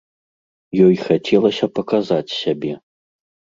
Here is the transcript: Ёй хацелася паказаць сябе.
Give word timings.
Ёй 0.85 0.95
хацелася 1.09 1.71
паказаць 1.77 2.37
сябе. 2.41 2.73